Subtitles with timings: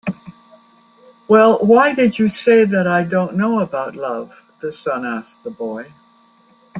[1.27, 5.51] "Well, why did you say that I don't know about love?" the sun asked the
[5.51, 5.91] boy.